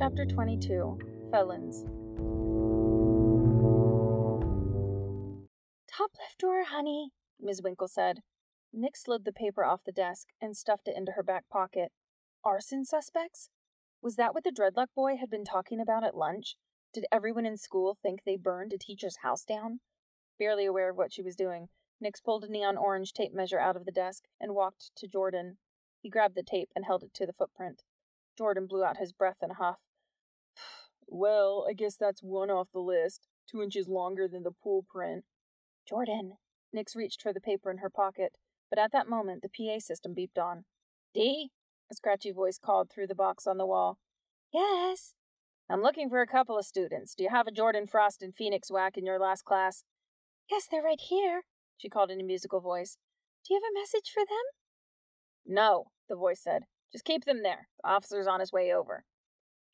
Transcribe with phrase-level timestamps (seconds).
[0.00, 0.98] Chapter 22
[1.30, 1.84] Felons.
[5.94, 7.60] Top left drawer, honey, Ms.
[7.62, 8.20] Winkle said.
[8.72, 11.92] Nix slid the paper off the desk and stuffed it into her back pocket.
[12.42, 13.50] Arson suspects?
[14.00, 16.56] Was that what the dreadlock boy had been talking about at lunch?
[16.94, 19.80] Did everyone in school think they burned a teacher's house down?
[20.38, 21.68] Barely aware of what she was doing,
[22.00, 25.58] Nix pulled a neon orange tape measure out of the desk and walked to Jordan.
[26.00, 27.82] He grabbed the tape and held it to the footprint.
[28.38, 29.76] Jordan blew out his breath in a huff.
[31.12, 33.26] Well, I guess that's one off the list.
[33.50, 35.24] Two inches longer than the pool print.
[35.88, 36.34] Jordan.
[36.72, 38.36] Nix reached for the paper in her pocket,
[38.70, 40.64] but at that moment the PA system beeped on.
[41.12, 41.50] Dee?
[41.90, 43.98] A scratchy voice called through the box on the wall.
[44.54, 45.14] Yes.
[45.68, 47.16] I'm looking for a couple of students.
[47.16, 49.82] Do you have a Jordan Frost and Phoenix Whack in your last class?
[50.48, 51.42] Yes, they're right here,
[51.76, 52.98] she called in a musical voice.
[53.44, 54.44] Do you have a message for them?
[55.44, 56.62] No, the voice said.
[56.92, 57.68] Just keep them there.
[57.82, 59.04] The officer's on his way over.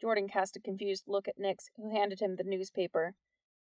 [0.00, 3.14] Jordan cast a confused look at Nix, who handed him the newspaper.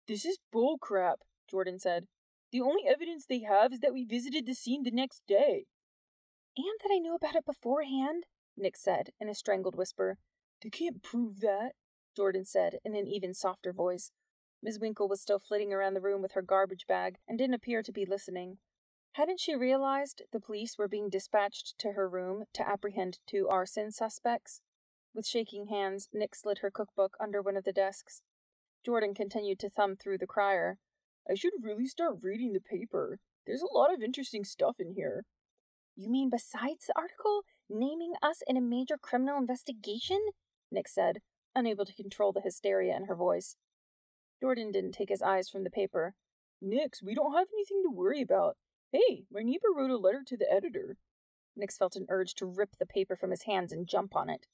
[0.07, 1.17] This is bullcrap,
[1.51, 2.07] Jordan said.
[2.53, 5.67] The only evidence they have is that we visited the scene the next day.
[6.57, 8.25] And that I knew about it beforehand,
[8.57, 10.19] Nix said in a strangled whisper.
[10.63, 11.73] They can't prove that,
[12.17, 14.11] Jordan said in an even softer voice.
[14.63, 17.83] Miss Winkle was still flitting around the room with her garbage bag and didn't appear
[17.83, 18.59] to be listening.
[19.13, 23.93] Hadn't she realized the police were being dispatched to her room to apprehend two arson
[23.93, 24.61] suspects?
[25.15, 28.23] With shaking hands, Nix slid her cookbook under one of the desks.
[28.85, 30.79] Jordan continued to thumb through the crier.
[31.29, 33.19] I should really start reading the paper.
[33.47, 35.25] There's a lot of interesting stuff in here.
[35.97, 40.21] You mean besides the article naming us in a major criminal investigation?
[40.71, 41.19] Nix said,
[41.55, 43.57] unable to control the hysteria in her voice.
[44.41, 46.15] Jordan didn't take his eyes from the paper.
[46.61, 48.57] Nix, we don't have anything to worry about.
[48.93, 50.97] Hey, my neighbor wrote a letter to the editor.
[51.57, 54.47] Nix felt an urge to rip the paper from his hands and jump on it.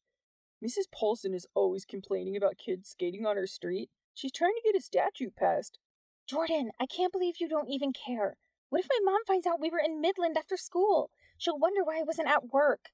[0.65, 0.91] Mrs.
[0.91, 3.91] Paulson is always complaining about kids skating on her street.
[4.15, 5.79] She's trying to get a statute passed.
[6.27, 8.39] Jordan, I can't believe you don't even care.
[8.71, 11.11] What if my mom finds out we were in Midland after school?
[11.37, 12.87] She'll wonder why I wasn't at work.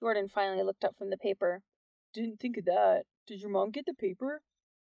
[0.00, 1.60] Jordan finally looked up from the paper.
[2.14, 3.02] Didn't think of that.
[3.26, 4.40] Did your mom get the paper?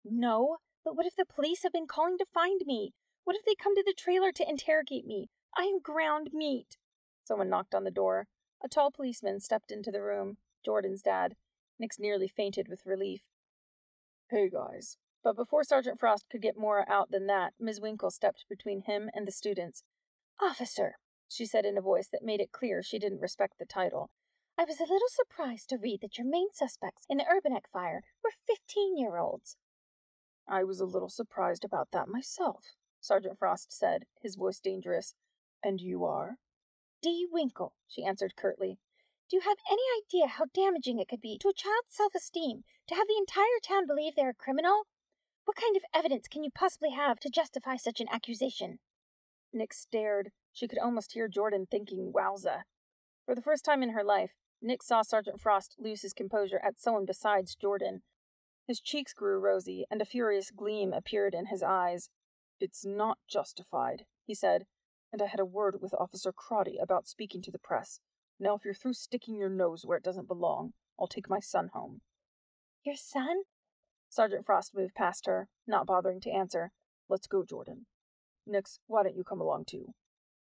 [0.05, 2.93] No, but what if the police have been calling to find me?
[3.25, 5.31] What if they come to the trailer to interrogate me?
[5.57, 6.77] I am ground meat.
[7.25, 8.29] Someone knocked on the door.
[8.63, 11.35] A tall policeman stepped into the room, Jordan's dad.
[11.79, 13.23] Nix nearly fainted with relief.
[14.31, 14.97] Hey, guys.
[15.23, 19.09] But before Sergeant Frost could get more out than that, Miss Winkle stepped between him
[19.15, 19.83] and the students.
[20.41, 20.97] Officer,
[21.29, 24.11] she said in a voice that made it clear she didn't respect the title.
[24.59, 28.03] I was a little surprised to read that your main suspects in the Urbanek fire
[28.23, 29.57] were 15 year olds.
[30.47, 32.65] I was a little surprised about that myself,
[33.01, 35.15] Sergeant Frost said, his voice dangerous.
[35.63, 36.37] And you are?
[37.03, 38.79] Dee Winkle, she answered curtly.
[39.31, 42.65] Do you have any idea how damaging it could be to a child's self esteem
[42.89, 44.83] to have the entire town believe they're a criminal?
[45.47, 48.81] What kind of evidence can you possibly have to justify such an accusation?
[49.53, 50.31] Nix stared.
[50.53, 52.63] She could almost hear Jordan thinking, wowza.
[53.25, 56.79] For the first time in her life, Nix saw Sergeant Frost lose his composure at
[56.79, 58.03] someone besides Jordan.
[58.67, 62.09] His cheeks grew rosy, and a furious gleam appeared in his eyes.
[62.61, 64.65] It's not justified, he said,
[65.13, 68.01] and I had a word with Officer Crotty about speaking to the press.
[68.39, 71.71] Now, if you're through sticking your nose where it doesn't belong, I'll take my son
[71.73, 72.01] home.
[72.85, 73.43] Your son?
[74.09, 76.71] Sergeant Frost moved past her, not bothering to answer.
[77.09, 77.87] Let's go, Jordan.
[78.47, 79.95] Nix, why don't you come along too?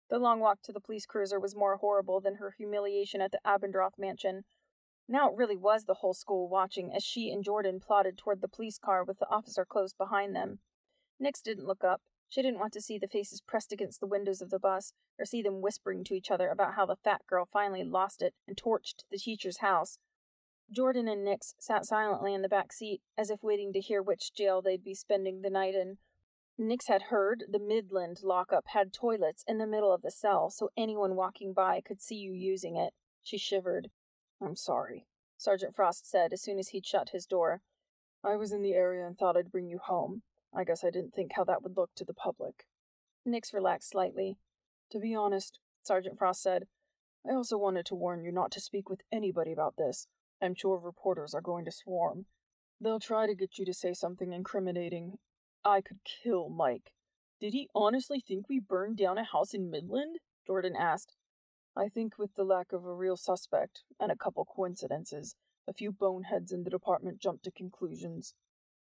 [0.09, 3.39] The long walk to the police cruiser was more horrible than her humiliation at the
[3.45, 4.43] Abendroth mansion.
[5.07, 8.47] Now it really was the whole school watching as she and Jordan plodded toward the
[8.47, 10.59] police car with the officer close behind them.
[11.19, 12.01] Nix didn't look up.
[12.29, 15.25] She didn't want to see the faces pressed against the windows of the bus, or
[15.25, 18.55] see them whispering to each other about how the fat girl finally lost it and
[18.55, 19.97] torched the teacher's house.
[20.71, 24.31] Jordan and Nix sat silently in the back seat, as if waiting to hear which
[24.33, 25.97] jail they'd be spending the night in.
[26.55, 30.69] Nix had heard the Midland lockup had toilets in the middle of the cell, so
[30.77, 32.93] anyone walking by could see you using it.
[33.23, 33.89] She shivered.
[34.39, 35.07] I'm sorry,
[35.37, 37.61] Sergeant Frost said as soon as he'd shut his door.
[38.23, 40.21] I was in the area and thought I'd bring you home.
[40.55, 42.65] I guess I didn't think how that would look to the public.
[43.25, 44.37] Nix relaxed slightly.
[44.91, 46.65] To be honest, Sergeant Frost said,
[47.29, 50.07] I also wanted to warn you not to speak with anybody about this.
[50.41, 52.25] I'm sure reporters are going to swarm.
[52.81, 55.17] They'll try to get you to say something incriminating.
[55.65, 56.93] I could kill Mike.
[57.39, 60.19] Did he honestly think we burned down a house in Midland?
[60.47, 61.15] Jordan asked.
[61.75, 65.35] I think with the lack of a real suspect, and a couple coincidences,
[65.67, 68.33] a few boneheads in the department jumped to conclusions.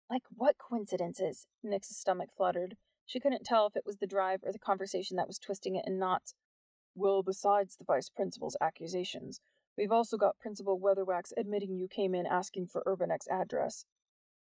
[0.09, 1.45] Like what coincidences?
[1.63, 2.77] Nix's stomach fluttered.
[3.05, 5.85] She couldn't tell if it was the drive or the conversation that was twisting it
[5.85, 6.33] in knots.
[6.95, 9.39] Well, besides the vice principal's accusations,
[9.77, 13.85] we've also got Principal Weatherwax admitting you came in asking for Urbanek's address.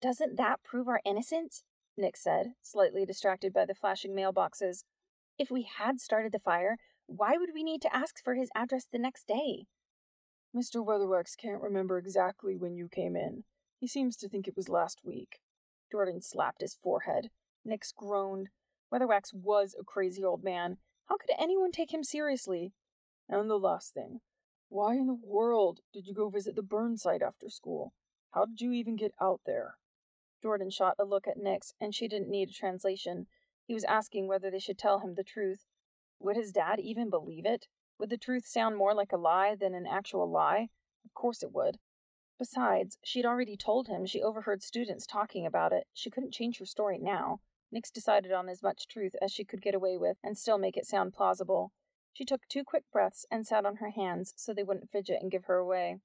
[0.01, 1.63] Doesn't that prove our innocence?
[1.97, 4.83] Nix said, slightly distracted by the flashing mailboxes.
[5.37, 6.77] If we had started the fire,
[7.07, 9.65] why would we need to ask for his address the next day?
[10.55, 10.85] Mr.
[10.85, 13.43] Weatherwax can't remember exactly when you came in.
[13.79, 15.39] He seems to think it was last week.
[15.91, 17.29] Jordan slapped his forehead.
[17.63, 18.49] Nix groaned.
[18.93, 20.77] Weatherwax was a crazy old man.
[21.07, 22.73] How could anyone take him seriously?
[23.29, 24.21] And the last thing.
[24.69, 27.93] Why in the world did you go visit the burn site after school?
[28.31, 29.75] How did you even get out there?
[30.41, 33.27] Jordan shot a look at Nix, and she didn't need a translation.
[33.65, 35.65] He was asking whether they should tell him the truth.
[36.19, 37.67] Would his dad even believe it?
[37.99, 40.69] Would the truth sound more like a lie than an actual lie?
[41.05, 41.79] Of course it would.
[42.39, 45.87] Besides, she'd already told him she overheard students talking about it.
[45.93, 47.39] She couldn't change her story now.
[47.71, 50.77] Nix decided on as much truth as she could get away with and still make
[50.77, 51.71] it sound plausible.
[52.13, 55.31] She took two quick breaths and sat on her hands so they wouldn't fidget and
[55.31, 55.99] give her away.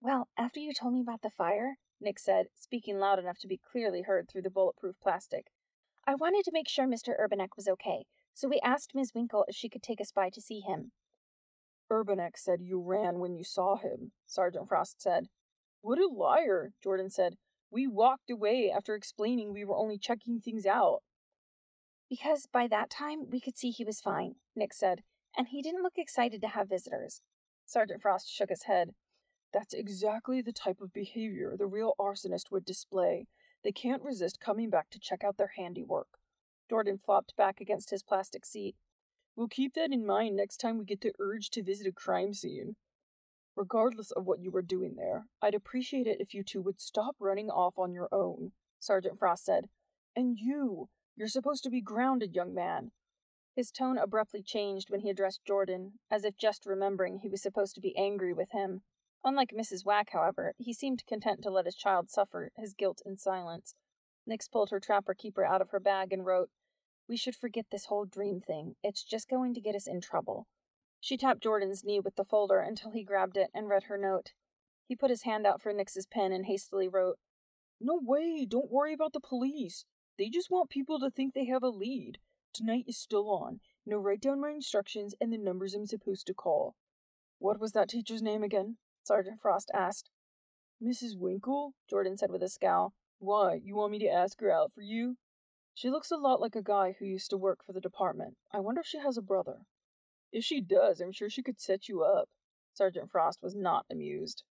[0.00, 3.60] Well, after you told me about the fire, Nix said, speaking loud enough to be
[3.70, 5.46] clearly heard through the bulletproof plastic,
[6.06, 7.18] I wanted to make sure Mr.
[7.18, 9.12] Urbanek was okay, so we asked Ms.
[9.14, 10.92] Winkle if she could take us by to see him.
[11.90, 15.28] Urbanek said you ran when you saw him, Sergeant Frost said.
[15.86, 17.36] What a liar, Jordan said.
[17.70, 21.04] We walked away after explaining we were only checking things out.
[22.10, 25.02] Because by that time we could see he was fine, Nix said,
[25.38, 27.20] and he didn't look excited to have visitors.
[27.66, 28.94] Sergeant Frost shook his head.
[29.52, 33.28] That's exactly the type of behavior the real arsonist would display.
[33.62, 36.08] They can't resist coming back to check out their handiwork.
[36.68, 38.74] Jordan flopped back against his plastic seat.
[39.36, 42.34] We'll keep that in mind next time we get the urge to visit a crime
[42.34, 42.74] scene.
[43.56, 47.16] Regardless of what you were doing there, I'd appreciate it if you two would stop
[47.18, 49.70] running off on your own, Sergeant Frost said.
[50.14, 52.92] And you, you're supposed to be grounded, young man.
[53.54, 57.74] His tone abruptly changed when he addressed Jordan, as if just remembering he was supposed
[57.76, 58.82] to be angry with him.
[59.24, 59.86] Unlike Mrs.
[59.86, 63.74] Wack, however, he seemed content to let his child suffer his guilt in silence.
[64.26, 66.50] Nix pulled her trapper keeper out of her bag and wrote,
[67.08, 68.74] We should forget this whole dream thing.
[68.82, 70.46] It's just going to get us in trouble.
[71.00, 74.32] She tapped Jordan's knee with the folder until he grabbed it and read her note.
[74.86, 77.18] He put his hand out for Nix's pen and hastily wrote,
[77.80, 79.84] No way, don't worry about the police.
[80.18, 82.18] They just want people to think they have a lead.
[82.54, 83.60] Tonight is still on.
[83.84, 86.74] Now write down my instructions and the numbers I'm supposed to call.
[87.38, 88.78] What was that teacher's name again?
[89.04, 90.10] Sergeant Frost asked.
[90.82, 91.18] Mrs.
[91.18, 91.74] Winkle?
[91.88, 92.94] Jordan said with a scowl.
[93.18, 95.16] Why, you want me to ask her out for you?
[95.74, 98.36] She looks a lot like a guy who used to work for the department.
[98.52, 99.66] I wonder if she has a brother.
[100.36, 102.28] If she does, I'm sure she could set you up.
[102.74, 104.44] Sergeant Frost was not amused.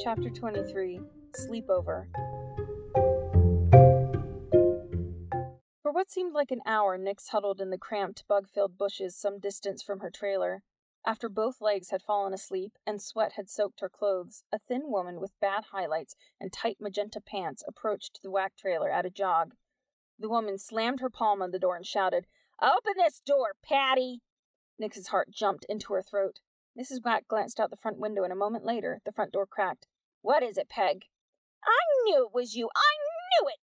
[0.00, 1.00] Chapter 23
[1.32, 2.04] Sleepover
[5.82, 9.40] For what seemed like an hour, Nix huddled in the cramped, bug filled bushes some
[9.40, 10.62] distance from her trailer.
[11.04, 15.18] After both legs had fallen asleep and sweat had soaked her clothes, a thin woman
[15.20, 19.56] with bad highlights and tight magenta pants approached the Wack trailer at a jog.
[20.20, 22.26] The woman slammed her palm on the door and shouted,
[22.62, 24.20] Open this door, Patty!
[24.78, 26.40] Nix's heart jumped into her throat.
[26.78, 27.02] Mrs.
[27.02, 29.86] Wack glanced out the front window, and a moment later, the front door cracked.
[30.20, 31.06] What is it, Peg?
[31.64, 32.68] I knew it was you!
[32.76, 32.92] I
[33.40, 33.60] knew it!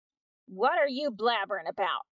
[0.46, 2.06] What are you blabbering about?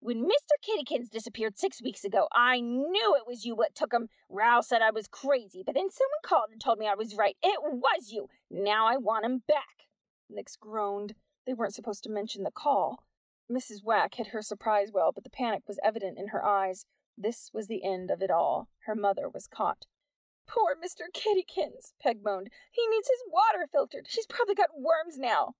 [0.00, 0.56] When Mr.
[0.62, 4.08] Kittykins disappeared six weeks ago, I knew it was you what took him.
[4.30, 7.36] Rao said I was crazy, but then someone called and told me I was right.
[7.42, 8.28] It was you.
[8.50, 9.88] Now I want him back.
[10.30, 11.14] Nix groaned.
[11.46, 13.04] They weren't supposed to mention the call.
[13.50, 13.84] Mrs.
[13.84, 16.86] Wack hid her surprise well, but the panic was evident in her eyes.
[17.16, 18.68] This was the end of it all.
[18.86, 19.86] Her mother was caught.
[20.46, 21.06] Poor Mr.
[21.12, 22.48] Kittykins, Peg moaned.
[22.70, 24.06] He needs his water filtered.
[24.08, 25.54] She's probably got worms now.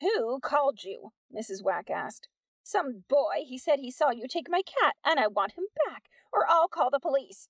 [0.00, 1.12] Who called you?
[1.34, 1.62] Mrs.
[1.62, 2.28] Wack asked.
[2.62, 3.44] Some boy.
[3.46, 6.68] He said he saw you take my cat, and I want him back, or I'll
[6.68, 7.48] call the police.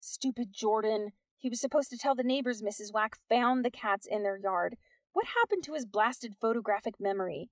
[0.00, 1.10] Stupid Jordan.
[1.36, 2.92] He was supposed to tell the neighbors Mrs.
[2.92, 4.76] Wack found the cats in their yard.
[5.12, 7.50] What happened to his blasted photographic memory?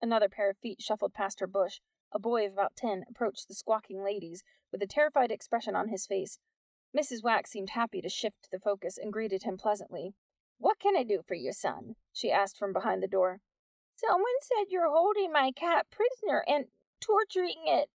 [0.00, 1.80] Another pair of feet shuffled past her bush.
[2.12, 6.06] A boy of about ten approached the squawking ladies with a terrified expression on his
[6.06, 6.38] face.
[6.96, 7.22] Mrs.
[7.22, 10.14] Wack seemed happy to shift the focus and greeted him pleasantly.
[10.58, 11.96] What can I do for you, son?
[12.12, 13.40] she asked from behind the door.
[13.96, 16.66] Someone said you're holding my cat prisoner and
[17.00, 17.90] torturing it.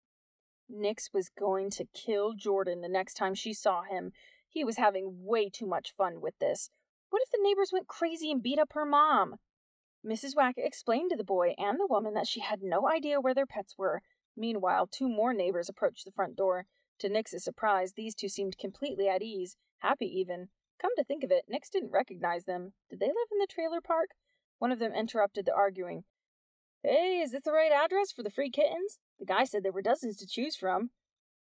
[0.70, 4.12] Nix was going to kill Jordan the next time she saw him.
[4.50, 6.70] He was having way too much fun with this.
[7.10, 9.36] What if the neighbors went crazy and beat up her mom?
[10.06, 10.36] Mrs.
[10.36, 13.46] Wack explained to the boy and the woman that she had no idea where their
[13.46, 14.02] pets were.
[14.36, 16.66] Meanwhile, two more neighbors approached the front door.
[17.00, 20.50] To Nix's surprise, these two seemed completely at ease, happy even.
[20.82, 22.74] Come to think of it, Nix didn't recognize them.
[22.90, 24.10] Did they live in the trailer park?
[24.60, 26.04] One of them interrupted the arguing.
[26.84, 29.00] Hey, is this the right address for the free kittens?
[29.20, 30.90] The guy said there were dozens to choose from.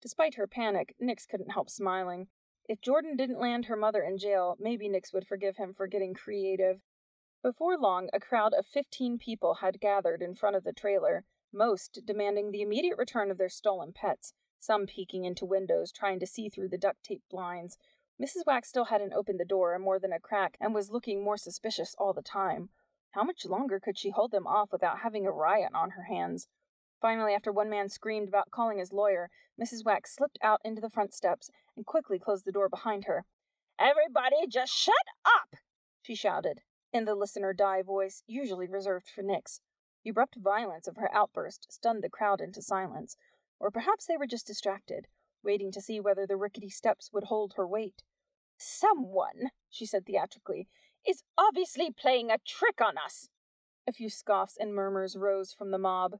[0.01, 2.27] Despite her panic, Nix couldn't help smiling.
[2.69, 6.13] If Jordan didn't land her mother in jail, maybe Nix would forgive him for getting
[6.13, 6.79] creative.
[7.43, 12.05] Before long, a crowd of 15 people had gathered in front of the trailer, most
[12.05, 16.47] demanding the immediate return of their stolen pets, some peeking into windows trying to see
[16.47, 17.77] through the duct tape blinds.
[18.17, 18.45] Mrs.
[18.47, 21.93] Wack still hadn't opened the door more than a crack and was looking more suspicious
[21.97, 22.69] all the time.
[23.11, 26.47] How much longer could she hold them off without having a riot on her hands?
[27.01, 29.29] Finally, after one man screamed about calling his lawyer,
[29.61, 29.83] Mrs.
[29.83, 33.25] Wack slipped out into the front steps and quickly closed the door behind her.
[33.77, 34.95] Everybody just shut
[35.25, 35.57] up!
[36.01, 36.61] she shouted,
[36.93, 39.59] in the listener die voice usually reserved for Nix.
[40.03, 43.17] The abrupt violence of her outburst stunned the crowd into silence,
[43.59, 45.07] or perhaps they were just distracted,
[45.43, 48.03] waiting to see whether the rickety steps would hold her weight.
[48.57, 50.67] Someone, she said theatrically,
[51.07, 53.29] is obviously playing a trick on us.
[53.87, 56.17] A few scoffs and murmurs rose from the mob.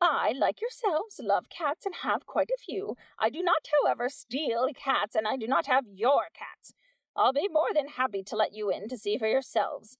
[0.00, 2.96] I, like yourselves, love cats and have quite a few.
[3.18, 6.72] I do not, however, steal cats, and I do not have your cats.
[7.18, 9.98] I'll be more than happy to let you in to see for yourselves.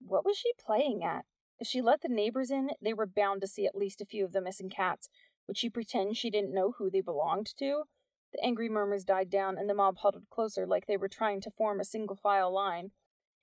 [0.00, 1.26] What was she playing at?
[1.58, 4.24] If she let the neighbors in, they were bound to see at least a few
[4.24, 5.10] of the missing cats.
[5.46, 7.82] Would she pretend she didn't know who they belonged to?
[8.32, 11.50] The angry murmurs died down, and the mob huddled closer like they were trying to
[11.50, 12.92] form a single file line.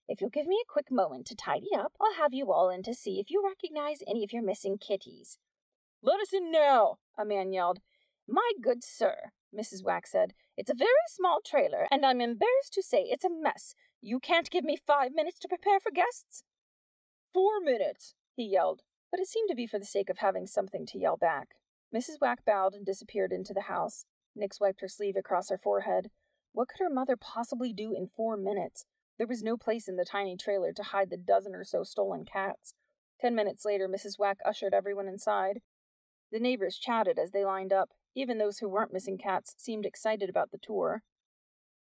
[0.07, 2.81] If you'll give me a quick moment to tidy up, I'll have you all in
[2.83, 5.37] to see if you recognize any of your missing kitties.
[6.01, 7.79] Let us in now, a man yelled.
[8.27, 9.83] My good sir, Mrs.
[9.83, 13.75] Wack said, it's a very small trailer, and I'm embarrassed to say it's a mess.
[14.01, 16.43] You can't give me five minutes to prepare for guests?
[17.33, 20.85] Four minutes, he yelled, but it seemed to be for the sake of having something
[20.87, 21.49] to yell back.
[21.93, 22.21] Mrs.
[22.21, 24.05] Wack bowed and disappeared into the house.
[24.35, 26.09] Nix wiped her sleeve across her forehead.
[26.53, 28.85] What could her mother possibly do in four minutes?
[29.17, 32.25] There was no place in the tiny trailer to hide the dozen or so stolen
[32.25, 32.73] cats.
[33.19, 34.17] Ten minutes later, Mrs.
[34.17, 35.61] Wack ushered everyone inside.
[36.31, 37.89] The neighbors chatted as they lined up.
[38.15, 41.03] Even those who weren't missing cats seemed excited about the tour.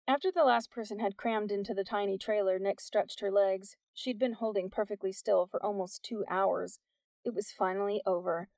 [0.08, 3.76] After the last person had crammed into the tiny trailer, Nix stretched her legs.
[3.94, 6.80] She'd been holding perfectly still for almost two hours.
[7.24, 8.50] It was finally over.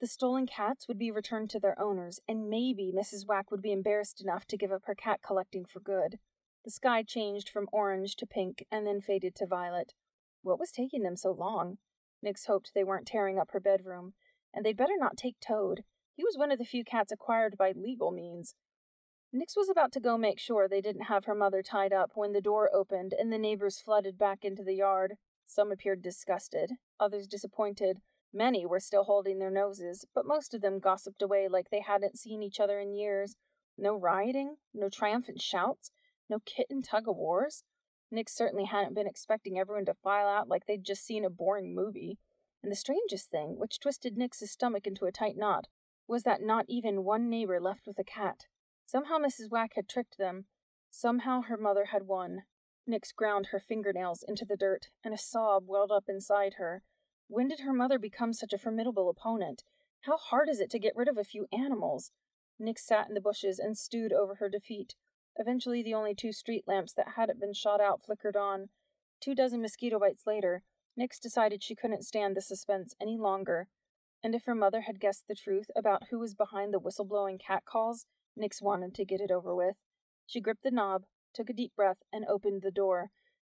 [0.00, 3.26] The stolen cats would be returned to their owners, and maybe Mrs.
[3.26, 6.18] Wack would be embarrassed enough to give up her cat collecting for good.
[6.64, 9.94] The sky changed from orange to pink and then faded to violet.
[10.42, 11.78] What was taking them so long?
[12.22, 14.14] Nix hoped they weren't tearing up her bedroom
[14.52, 15.84] and they'd better not take Toad.
[16.16, 18.54] He was one of the few cats acquired by legal means.
[19.32, 22.32] Nix was about to go make sure they didn't have her mother tied up when
[22.32, 25.16] the door opened and the neighbors flooded back into the yard.
[25.44, 27.98] Some appeared disgusted, others disappointed.
[28.32, 32.18] Many were still holding their noses, but most of them gossiped away like they hadn't
[32.18, 33.36] seen each other in years.
[33.76, 35.90] No rioting, no triumphant shouts,
[36.30, 37.62] no kitten tug of wars.
[38.10, 41.74] Nix certainly hadn't been expecting everyone to file out like they'd just seen a boring
[41.74, 42.18] movie.
[42.62, 45.66] And the strangest thing, which twisted Nix's stomach into a tight knot,
[46.08, 48.46] was that not even one neighbor left with a cat.
[48.86, 49.50] Somehow Mrs.
[49.50, 50.46] Wack had tricked them.
[50.90, 52.44] Somehow her mother had won.
[52.86, 56.82] Nix ground her fingernails into the dirt, and a sob welled up inside her.
[57.28, 59.64] When did her mother become such a formidable opponent?
[60.02, 62.12] How hard is it to get rid of a few animals?
[62.58, 64.94] Nix sat in the bushes and stewed over her defeat.
[65.34, 68.68] Eventually, the only two street lamps that hadn't been shot out flickered on.
[69.20, 70.62] Two dozen mosquito bites later,
[70.96, 73.68] Nix decided she couldn't stand the suspense any longer,
[74.26, 78.06] and if her mother had guessed the truth about who was behind the whistleblowing catcalls,
[78.36, 79.76] Nix wanted to get it over with.
[80.26, 83.12] She gripped the knob, took a deep breath, and opened the door.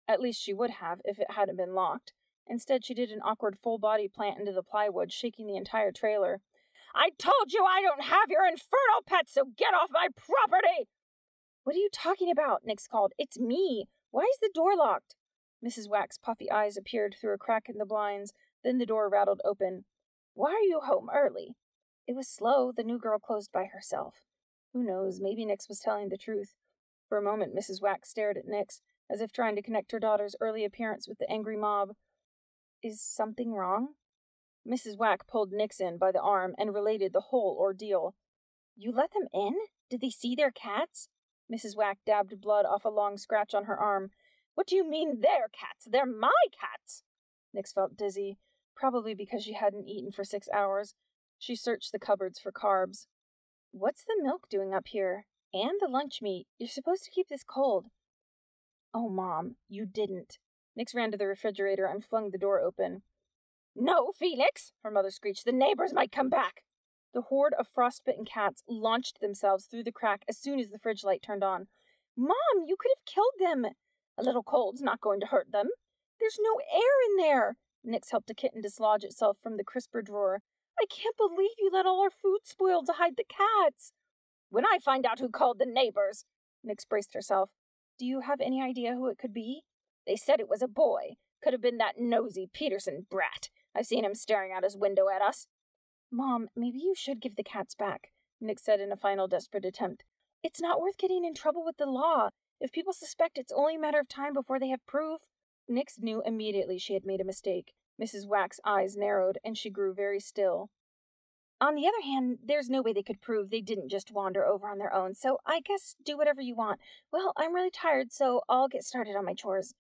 [0.09, 2.14] At least she would have if it hadn't been locked.
[2.47, 6.41] Instead, she did an awkward full body plant into the plywood, shaking the entire trailer.
[6.95, 10.88] I told you I don't have your infernal pets, so get off my property!
[11.64, 12.62] What are you talking about?
[12.64, 13.12] Nix called.
[13.19, 13.88] It's me.
[14.11, 15.17] Why is the door locked?
[15.62, 15.87] Mrs.
[15.87, 18.33] Wack's puffy eyes appeared through a crack in the blinds,
[18.64, 19.85] then the door rattled open.
[20.35, 21.57] Why are you home early?
[22.07, 22.73] It was slow.
[22.75, 24.15] The new girl closed by herself.
[24.73, 25.21] Who knows?
[25.21, 26.55] Maybe Nix was telling the truth.
[27.09, 27.83] For a moment, Mrs.
[27.83, 31.31] Wack stared at Nix, as if trying to connect her daughter's early appearance with the
[31.31, 31.91] angry mob.
[32.83, 33.95] Is something wrong?
[34.67, 34.97] Mrs.
[34.97, 38.15] Wack pulled Nix in by the arm and related the whole ordeal.
[38.77, 39.55] You let them in?
[39.91, 41.09] Did they see their cats?
[41.53, 41.77] Mrs.
[41.77, 44.11] Wack dabbed blood off a long scratch on her arm
[44.55, 45.89] what do you mean they're cats?
[45.91, 47.03] They're my cats.
[47.55, 48.39] Nix felt dizzy,
[48.76, 50.95] probably because she hadn't eaten for six hours.
[51.38, 53.07] She searched the cupboards for carbs.
[53.73, 55.26] What's the milk doing up here?
[55.55, 56.47] And the lunch meat.
[56.59, 57.87] You're supposed to keep this cold.
[58.95, 60.38] Oh, Mom, you didn't.
[60.76, 63.02] Nix ran to the refrigerator and flung the door open.
[63.75, 65.45] No, Felix, her mother screeched.
[65.45, 66.62] The neighbors might come back.
[67.14, 71.05] The horde of frostbitten cats launched themselves through the crack as soon as the fridge
[71.05, 71.69] light turned on.
[72.17, 73.67] Mom, you could have killed them.
[74.19, 75.69] A little cold's not going to hurt them.
[76.21, 77.57] There's no air in there.
[77.85, 80.41] Nix helped a kitten dislodge itself from the crisper drawer.
[80.81, 83.93] I can't believe you let all our food spoil to hide the cats.
[84.51, 86.25] When I find out who called the neighbors.
[86.62, 87.51] Nix braced herself.
[87.99, 89.62] Do you have any idea who it could be?
[90.07, 91.17] They said it was a boy.
[91.43, 93.49] Could have been that nosy Peterson brat.
[93.75, 95.47] I've seen him staring out his window at us.
[96.11, 98.11] Mom, maybe you should give the cats back,
[98.41, 100.05] Nix said in a final desperate attempt.
[100.43, 102.29] It's not worth getting in trouble with the law.
[102.61, 105.21] If people suspect, it's only a matter of time before they have proof.
[105.69, 107.73] Nix knew immediately she had made a mistake.
[108.00, 108.26] Mrs.
[108.26, 110.71] Wack's eyes narrowed, and she grew very still.
[111.61, 114.69] On the other hand, there's no way they could prove they didn't just wander over
[114.69, 116.81] on their own, so I guess do whatever you want.
[117.12, 119.75] Well, I'm really tired, so I'll get started on my chores.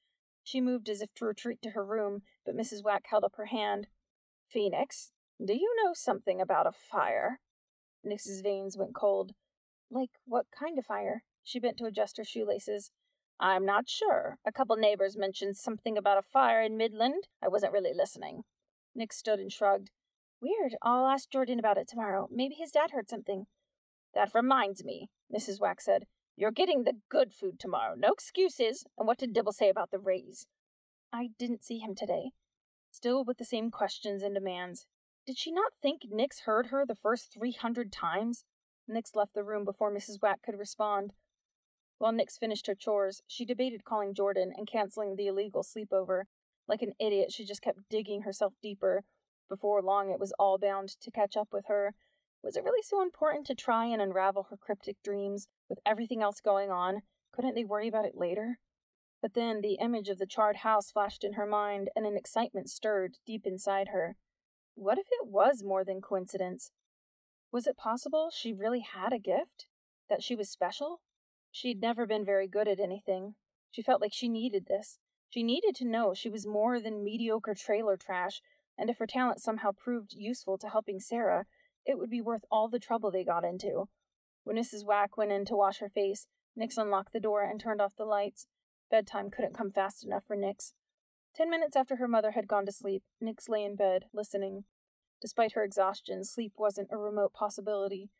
[0.44, 2.84] She moved as if to retreat to her room, but Mrs.
[2.84, 3.88] Wack held up her hand.
[4.48, 5.10] Phoenix,
[5.44, 7.40] do you know something about a fire?
[8.04, 9.32] Nix's veins went cold.
[9.90, 11.24] Like what kind of fire?
[11.42, 12.92] She bent to adjust her shoelaces.
[13.42, 14.38] I'm not sure.
[14.46, 17.26] A couple neighbors mentioned something about a fire in Midland.
[17.42, 18.42] I wasn't really listening.
[18.94, 19.90] Nix stood and shrugged.
[20.40, 20.76] Weird.
[20.80, 22.28] I'll ask Jordan about it tomorrow.
[22.30, 23.46] Maybe his dad heard something.
[24.14, 25.60] That reminds me, Mrs.
[25.60, 26.04] Wack said.
[26.36, 27.96] You're getting the good food tomorrow.
[27.98, 28.84] No excuses.
[28.96, 30.46] And what did Dibble say about the raise?
[31.12, 32.30] I didn't see him today.
[32.92, 34.86] Still with the same questions and demands.
[35.26, 38.44] Did she not think Nix heard her the first three hundred times?
[38.86, 40.22] Nix left the room before Mrs.
[40.22, 41.12] Wack could respond.
[42.02, 46.24] While Nix finished her chores, she debated calling Jordan and canceling the illegal sleepover.
[46.66, 49.04] Like an idiot, she just kept digging herself deeper,
[49.48, 51.94] before long, it was all bound to catch up with her.
[52.42, 56.40] Was it really so important to try and unravel her cryptic dreams with everything else
[56.40, 57.02] going on?
[57.30, 58.58] Couldn't they worry about it later?
[59.20, 62.68] But then the image of the charred house flashed in her mind, and an excitement
[62.68, 64.16] stirred deep inside her.
[64.74, 66.72] What if it was more than coincidence?
[67.52, 69.68] Was it possible she really had a gift?
[70.10, 71.00] That she was special?
[71.52, 73.36] She'd never been very good at anything.
[73.70, 74.98] She felt like she needed this.
[75.30, 78.42] She needed to know she was more than mediocre trailer trash
[78.78, 81.46] and if her talent somehow proved useful to helping Sarah,
[81.84, 83.88] it would be worth all the trouble they got into.
[84.44, 84.84] When Mrs.
[84.84, 88.04] Wack went in to wash her face, Nix unlocked the door and turned off the
[88.04, 88.46] lights.
[88.90, 90.74] Bedtime couldn't come fast enough for Nix.
[91.34, 94.64] Ten minutes after her mother had gone to sleep, Nix lay in bed, listening.
[95.20, 98.10] Despite her exhaustion, sleep wasn't a remote possibility.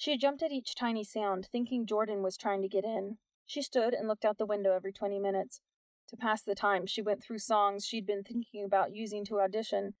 [0.00, 3.18] She jumped at each tiny sound, thinking Jordan was trying to get in.
[3.44, 5.60] She stood and looked out the window every twenty minutes.
[6.08, 9.92] To pass the time, she went through songs she'd been thinking about using to audition.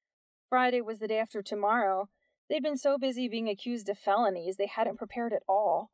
[0.48, 2.08] Friday was the day after tomorrow.
[2.48, 5.90] They'd been so busy being accused of felonies, they hadn't prepared at all.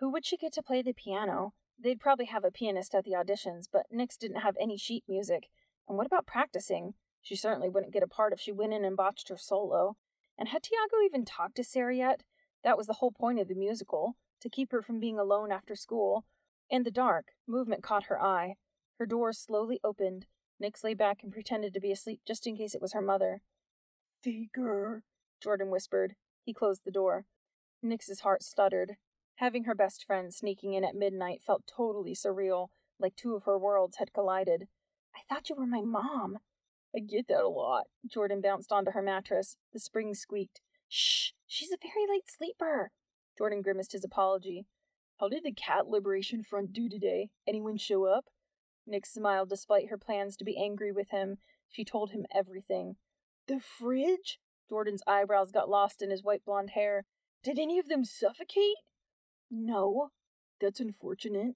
[0.00, 1.52] Who would she get to play the piano?
[1.78, 5.50] They'd probably have a pianist at the auditions, but Nix didn't have any sheet music.
[5.88, 6.94] And what about practicing?
[7.22, 9.96] She certainly wouldn't get a part if she went in and botched her solo.
[10.36, 12.24] And had Tiago even talked to Sarah yet?
[12.64, 15.74] That was the whole point of the musical, to keep her from being alone after
[15.74, 16.24] school.
[16.68, 18.56] In the dark, movement caught her eye.
[18.98, 20.26] Her door slowly opened.
[20.58, 23.40] Nix lay back and pretended to be asleep just in case it was her mother.
[24.22, 25.02] Faker,
[25.42, 26.14] Jordan whispered.
[26.44, 27.24] He closed the door.
[27.82, 28.96] Nix's heart stuttered.
[29.36, 32.68] Having her best friend sneaking in at midnight felt totally surreal,
[32.98, 34.68] like two of her worlds had collided.
[35.16, 36.38] I thought you were my mom.
[36.94, 37.84] I get that a lot.
[38.06, 39.56] Jordan bounced onto her mattress.
[39.72, 40.60] The spring squeaked.
[40.90, 41.30] Shh!
[41.46, 42.90] She's a very late sleeper.
[43.38, 44.66] Jordan grimaced his apology.
[45.20, 47.30] How did the Cat Liberation Front do today?
[47.46, 48.24] Anyone show up?
[48.86, 51.36] Nix smiled despite her plans to be angry with him.
[51.68, 52.96] She told him everything.
[53.46, 54.40] The fridge?
[54.68, 57.04] Jordan's eyebrows got lost in his white blonde hair.
[57.44, 58.76] Did any of them suffocate?
[59.48, 60.08] No.
[60.60, 61.54] That's unfortunate.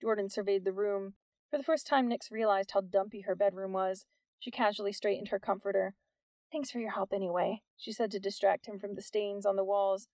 [0.00, 1.14] Jordan surveyed the room.
[1.50, 4.06] For the first time, Nix realized how dumpy her bedroom was.
[4.38, 5.94] She casually straightened her comforter.
[6.52, 9.64] Thanks for your help anyway, she said to distract him from the stains on the
[9.64, 10.08] walls.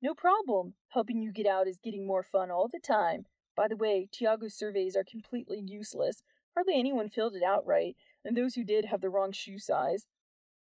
[0.00, 0.74] No problem.
[0.90, 3.24] Helping you get out is getting more fun all the time.
[3.56, 6.22] By the way, Tiago's surveys are completely useless.
[6.54, 10.06] Hardly anyone filled it out right, and those who did have the wrong shoe size.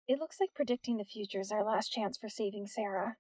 [0.09, 3.16] It looks like predicting the future is our last chance for saving Sarah.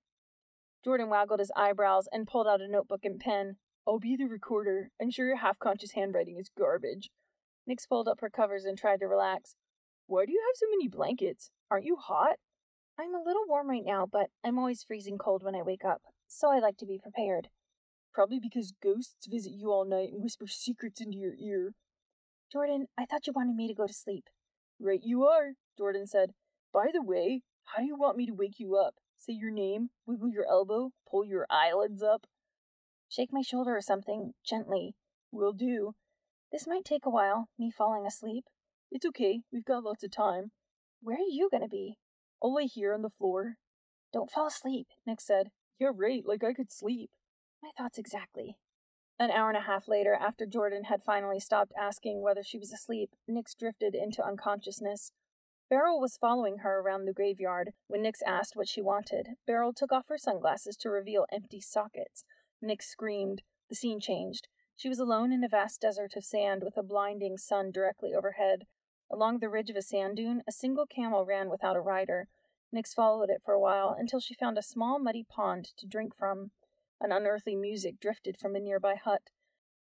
[0.82, 3.56] Jordan waggled his eyebrows and pulled out a notebook and pen.
[3.86, 4.90] I'll be the recorder.
[5.00, 7.10] I'm sure your half conscious handwriting is garbage.
[7.66, 9.54] Nix pulled up her covers and tried to relax.
[10.10, 11.52] Why do you have so many blankets?
[11.70, 12.34] Aren't you hot?
[12.98, 16.02] I'm a little warm right now, but I'm always freezing cold when I wake up,
[16.26, 17.46] so I like to be prepared.
[18.12, 21.74] Probably because ghosts visit you all night and whisper secrets into your ear.
[22.52, 24.24] Jordan, I thought you wanted me to go to sleep.
[24.80, 26.32] Right you are, Jordan said.
[26.74, 28.94] By the way, how do you want me to wake you up?
[29.16, 32.26] Say your name, wiggle your elbow, pull your eyelids up?
[33.08, 34.96] Shake my shoulder or something, gently.
[35.30, 35.94] Will do.
[36.50, 38.46] This might take a while, me falling asleep.
[38.92, 40.50] It's okay, we've got lots of time.
[41.00, 41.96] Where are you gonna be?
[42.42, 43.54] I'll lay here on the floor.
[44.12, 45.50] Don't fall asleep, Nix said.
[45.78, 47.10] Yeah, right, like I could sleep.
[47.62, 48.56] My thoughts exactly.
[49.18, 52.72] An hour and a half later, after Jordan had finally stopped asking whether she was
[52.72, 55.12] asleep, Nix drifted into unconsciousness.
[55.68, 57.72] Beryl was following her around the graveyard.
[57.86, 62.24] When Nix asked what she wanted, Beryl took off her sunglasses to reveal empty sockets.
[62.60, 63.42] Nix screamed.
[63.68, 64.48] The scene changed.
[64.74, 68.66] She was alone in a vast desert of sand with a blinding sun directly overhead.
[69.10, 72.28] Along the ridge of a sand dune, a single camel ran without a rider.
[72.72, 76.14] Nix followed it for a while until she found a small muddy pond to drink
[76.16, 76.52] from.
[77.00, 79.30] An unearthly music drifted from a nearby hut.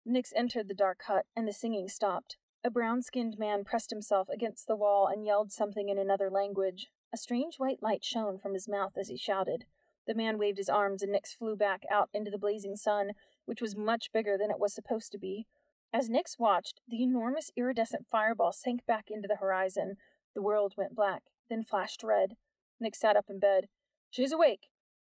[0.06, 2.38] Nix entered the dark hut, and the singing stopped.
[2.64, 6.90] A brown skinned man pressed himself against the wall and yelled something in another language.
[7.12, 9.66] A strange white light shone from his mouth as he shouted.
[10.06, 13.14] The man waved his arms, and Nix flew back out into the blazing sun,
[13.46, 15.48] which was much bigger than it was supposed to be.
[15.96, 19.96] As Nix watched, the enormous iridescent fireball sank back into the horizon.
[20.34, 22.36] The world went black, then flashed red.
[22.82, 23.70] Nix sat up in bed.
[24.10, 24.68] She's awake.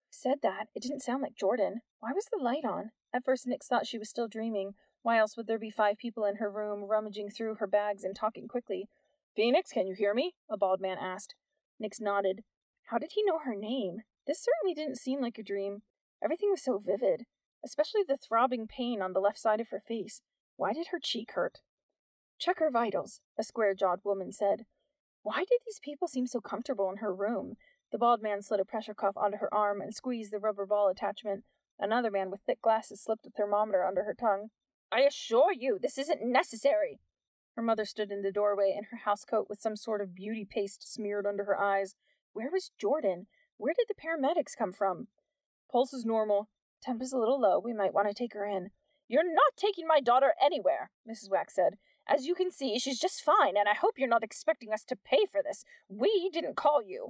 [0.10, 0.68] Said that.
[0.76, 1.84] It didn't sound like Jordan.
[2.02, 2.92] Why was the light on?
[3.14, 4.74] At first, Nix thought she was still dreaming.
[5.04, 8.14] Why else would there be five people in her room rummaging through her bags and
[8.14, 8.90] talking quickly?
[9.38, 10.34] Phoenix, can you hear me?
[10.52, 11.34] A bald man asked.
[11.80, 12.44] Nix nodded.
[12.90, 14.00] How did he know her name?
[14.28, 15.84] This certainly didn't seem like a dream.
[16.22, 17.24] Everything was so vivid,
[17.64, 20.20] especially the throbbing pain on the left side of her face.
[20.56, 21.60] Why did her cheek hurt?
[22.40, 24.66] Check her vitals, a square jawed woman said.
[25.22, 27.56] Why did these people seem so comfortable in her room?
[27.92, 30.90] The bald man slid a pressure cuff onto her arm and squeezed the rubber ball
[30.90, 31.44] attachment.
[31.80, 34.50] Another man with thick glasses slipped a thermometer under her tongue.
[34.92, 37.00] I assure you, this isn't necessary.
[37.56, 40.92] Her mother stood in the doorway in her housecoat with some sort of beauty paste
[40.92, 41.96] smeared under her eyes.
[42.34, 43.28] Where was Jordan?
[43.58, 45.08] Where did the paramedics come from?
[45.72, 46.50] Pulse is normal.
[46.82, 47.60] Temp is a little low.
[47.60, 48.72] We might want to take her in.
[49.08, 51.30] You're not taking my daughter anywhere, Mrs.
[51.30, 51.76] Wack said.
[52.08, 54.96] As you can see, she's just fine, and I hope you're not expecting us to
[54.96, 55.64] pay for this.
[55.88, 57.10] We didn't call you.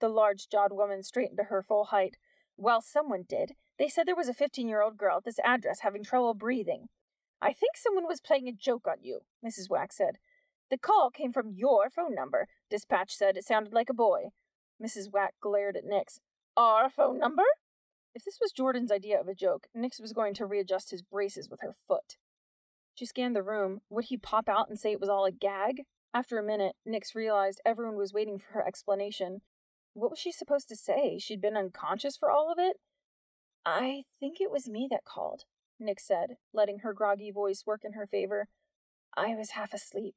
[0.00, 2.16] The large jawed woman straightened to her full height.
[2.56, 3.52] Well, someone did.
[3.78, 6.88] They said there was a 15 year old girl at this address having trouble breathing.
[7.40, 9.70] I think someone was playing a joke on you, Mrs.
[9.70, 10.18] Wack said.
[10.70, 12.46] The call came from your phone number.
[12.70, 14.26] Dispatch said it sounded like a boy.
[14.82, 15.12] Mrs.
[15.12, 16.20] Wack glared at Nix.
[16.56, 17.44] Our phone number?
[18.14, 21.48] If this was Jordan's idea of a joke, Nix was going to readjust his braces
[21.48, 22.16] with her foot.
[22.94, 23.80] She scanned the room.
[23.88, 25.84] Would he pop out and say it was all a gag?
[26.12, 29.42] After a minute, Nix realized everyone was waiting for her explanation.
[29.94, 31.18] What was she supposed to say?
[31.18, 32.76] She'd been unconscious for all of it?
[33.64, 35.44] I think it was me that called,
[35.78, 38.48] Nix said, letting her groggy voice work in her favor.
[39.16, 40.16] I was half asleep.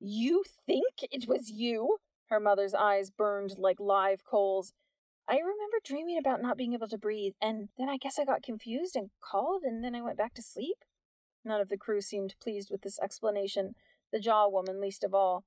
[0.00, 1.98] You think it was you?
[2.28, 4.72] Her mother's eyes burned like live coals.
[5.26, 8.42] I remember dreaming about not being able to breathe, and then I guess I got
[8.42, 10.84] confused and called, and then I went back to sleep.
[11.44, 13.74] None of the crew seemed pleased with this explanation,
[14.12, 15.44] the jaw woman least of all.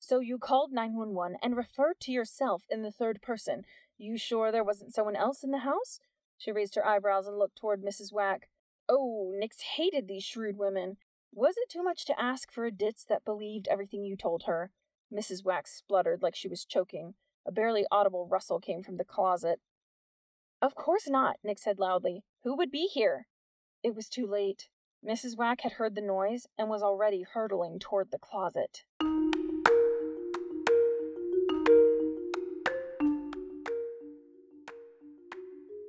[0.00, 3.64] So you called 911 and referred to yourself in the third person.
[3.98, 6.00] You sure there wasn't someone else in the house?
[6.36, 8.12] She raised her eyebrows and looked toward Mrs.
[8.12, 8.48] Wack.
[8.88, 10.96] Oh, Nix hated these shrewd women.
[11.32, 14.70] Was it too much to ask for a ditz that believed everything you told her?
[15.12, 15.44] Mrs.
[15.44, 17.14] Wack spluttered like she was choking.
[17.46, 19.60] A barely audible rustle came from the closet.
[20.62, 22.22] Of course not, Nix said loudly.
[22.44, 23.26] Who would be here?
[23.82, 24.68] It was too late.
[25.06, 25.36] Mrs.
[25.36, 28.84] Wack had heard the noise and was already hurtling toward the closet.